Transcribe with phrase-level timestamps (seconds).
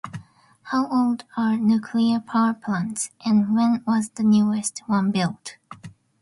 [0.63, 5.57] How old are nuclear power plants, and when was the newest one built?